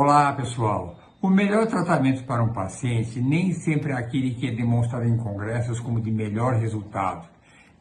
Olá, 0.00 0.32
pessoal. 0.32 0.96
O 1.20 1.28
melhor 1.28 1.66
tratamento 1.66 2.24
para 2.24 2.40
um 2.40 2.52
paciente 2.52 3.20
nem 3.20 3.52
sempre 3.52 3.90
é 3.90 3.96
aquele 3.96 4.32
que 4.32 4.46
é 4.46 4.54
demonstrado 4.54 5.04
em 5.04 5.16
congressos 5.16 5.80
como 5.80 6.00
de 6.00 6.08
melhor 6.08 6.54
resultado. 6.54 7.28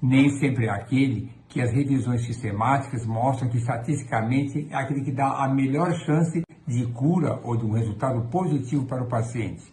Nem 0.02 0.28
sempre 0.40 0.66
é 0.66 0.72
aquele 0.72 1.32
que 1.48 1.62
as 1.62 1.72
revisões 1.72 2.26
sistemáticas 2.26 3.06
mostram 3.06 3.48
que 3.50 3.60
estatisticamente 3.60 4.68
é 4.72 4.76
aquele 4.76 5.04
que 5.04 5.12
dá 5.12 5.44
a 5.44 5.48
melhor 5.48 5.94
chance 5.94 6.42
de 6.66 6.88
cura 6.88 7.40
ou 7.44 7.56
de 7.56 7.68
um 7.68 7.74
resultado 7.74 8.28
positivo 8.32 8.88
para 8.88 9.04
o 9.04 9.08
paciente. 9.08 9.72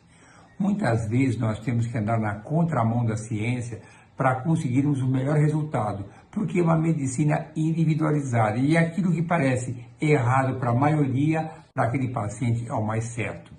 Muitas 0.59 1.09
vezes 1.09 1.39
nós 1.39 1.59
temos 1.61 1.87
que 1.87 1.97
andar 1.97 2.21
na 2.21 2.41
contramão 2.41 3.07
da 3.07 3.17
ciência 3.17 3.81
para 4.17 4.43
conseguirmos 4.43 5.03
o 5.03 5.09
melhor 5.09 5.37
resultado, 5.37 6.05
porque 6.31 6.61
é 6.61 6.63
uma 6.63 6.77
medicina 6.77 7.47
individualizada 7.57 8.59
e 8.59 8.77
aquilo 8.77 9.13
que 9.13 9.23
parece 9.23 9.85
errado 10.01 10.59
para 10.59 10.71
a 10.71 10.75
maioria, 10.75 11.51
para 11.75 11.85
aquele 11.85 12.09
paciente 12.09 12.69
é 12.69 12.73
o 12.73 12.85
mais 12.85 13.05
certo. 13.05 13.53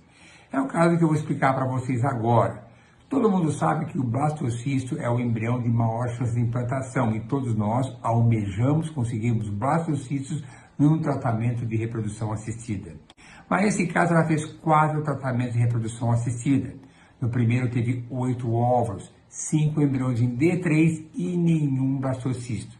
É 0.52 0.59
o 0.59 0.67
caso 0.67 0.97
que 0.97 1.03
eu 1.03 1.07
vou 1.07 1.17
explicar 1.17 1.53
para 1.53 1.66
vocês 1.66 2.03
agora. 2.03 2.63
Todo 3.09 3.30
mundo 3.30 3.52
sabe 3.52 3.85
que 3.85 3.99
o 3.99 4.03
blastocisto 4.03 4.97
é 4.97 5.09
o 5.09 5.20
embrião 5.20 5.61
de 5.61 5.70
maior 5.70 6.09
chance 6.09 6.33
de 6.33 6.41
implantação 6.41 7.16
e 7.16 7.27
todos 7.27 7.55
nós 7.55 7.85
almejamos 8.02 8.89
conseguirmos 8.89 9.49
blastocistos 9.49 10.44
num 10.77 10.99
tratamento 10.99 11.66
de 11.66 11.75
reprodução 11.75 12.31
assistida. 12.31 12.95
Mas 13.49 13.63
nesse 13.63 13.88
caso 13.88 14.13
ela 14.13 14.25
fez 14.25 14.45
quatro 14.45 15.03
tratamentos 15.03 15.53
de 15.53 15.59
reprodução 15.59 16.11
assistida. 16.11 16.73
No 17.22 17.30
primeiro 17.30 17.69
teve 17.69 18.05
oito 18.09 18.52
óvulos, 18.52 19.13
cinco 19.35 19.81
embriões 19.81 20.21
em 20.21 20.34
D3 20.34 21.07
e 21.13 21.35
nenhum 21.35 21.98
blastocisto. 21.98 22.77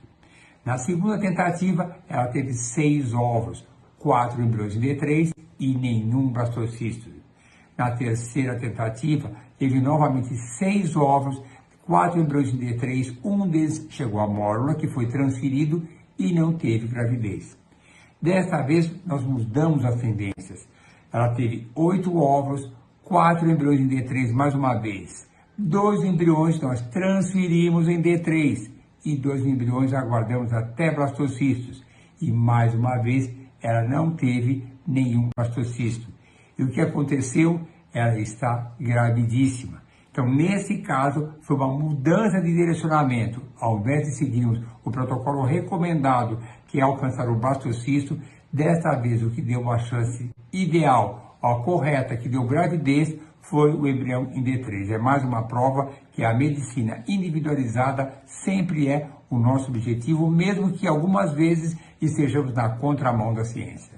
Na 0.64 0.78
segunda 0.78 1.20
tentativa, 1.20 1.98
ela 2.08 2.28
teve 2.30 2.54
seis 2.54 3.14
óvulos, 3.14 3.68
quatro 4.00 4.42
embriões 4.42 4.74
em 4.76 4.80
D3 4.80 5.34
e 5.60 5.78
nenhum 5.78 6.32
blastocisto. 6.32 7.10
Na 7.78 7.92
terceira 7.92 8.58
tentativa, 8.58 9.36
teve 9.60 9.82
novamente 9.82 10.34
seis 10.58 10.96
óvulos, 10.96 11.44
quatro 11.84 12.22
embriões 12.22 12.54
em 12.54 12.58
D3, 12.58 13.18
um 13.22 13.48
deles 13.50 13.86
chegou 13.90 14.22
à 14.22 14.28
mórula, 14.28 14.76
que 14.76 14.88
foi 14.88 15.08
transferido 15.08 15.86
e 16.18 16.34
não 16.34 16.54
teve 16.54 16.88
gravidez. 16.88 17.58
Desta 18.22 18.62
vez, 18.62 18.90
nós 19.06 19.26
mudamos 19.26 19.84
as 19.84 20.00
tendências. 20.00 20.66
Ela 21.12 21.36
teve 21.36 21.68
oito 21.76 22.18
óvulos, 22.18 22.72
quatro 23.04 23.50
embriões 23.50 23.82
em 23.82 23.90
D3 23.90 24.32
mais 24.32 24.56
uma 24.56 24.76
vez. 24.76 25.35
Dois 25.58 26.04
embriões 26.04 26.60
nós 26.60 26.82
transferimos 26.90 27.88
em 27.88 28.02
D3 28.02 28.70
e 29.06 29.16
dois 29.16 29.46
embriões 29.46 29.94
aguardamos 29.94 30.52
até 30.52 30.94
blastocistos. 30.94 31.82
E 32.22 32.30
mais 32.30 32.76
uma 32.76 32.98
vez, 32.98 33.34
ela 33.64 33.88
não 33.88 34.12
teve 34.12 34.68
nenhum 34.86 35.30
blastocisto. 35.34 36.12
E 36.60 36.64
o 36.64 36.70
que 36.70 36.82
aconteceu? 36.82 37.62
Ela 37.94 38.20
está 38.20 38.76
gravidíssima. 38.78 39.82
Então, 40.12 40.28
nesse 40.28 40.80
caso, 40.80 41.34
foi 41.40 41.56
uma 41.56 41.68
mudança 41.68 42.42
de 42.42 42.54
direcionamento. 42.54 43.42
Ao 43.58 43.80
invés 43.80 44.08
de 44.08 44.18
seguirmos 44.18 44.62
o 44.84 44.92
protocolo 44.92 45.44
recomendado, 45.44 46.38
que 46.68 46.80
é 46.80 46.84
alcançar 46.84 47.30
o 47.30 47.40
blastocisto, 47.40 48.20
desta 48.52 49.00
vez 49.00 49.24
o 49.24 49.30
que 49.30 49.42
deu 49.42 49.72
a 49.72 49.78
chance 49.78 50.30
ideal 50.52 51.35
a 51.52 51.64
correta 51.64 52.18
que 52.18 52.28
deu 52.28 52.44
gravidez 52.46 53.16
foi 53.42 53.72
o 53.72 53.88
embrião 53.88 54.32
em 54.34 54.44
D3. 54.44 54.92
É 54.92 54.98
mais 54.98 55.24
uma 55.24 55.44
prova 55.44 55.92
que 56.12 56.24
a 56.26 56.34
medicina 56.34 57.04
individualizada 57.08 58.12
sempre 58.26 58.88
é 58.88 59.08
o 59.30 59.38
nosso 59.38 59.70
objetivo, 59.70 60.30
mesmo 60.30 60.72
que 60.72 60.88
algumas 60.88 61.34
vezes 61.34 61.78
estejamos 62.02 62.54
na 62.54 62.70
contramão 62.78 63.34
da 63.34 63.44
ciência. 63.44 63.95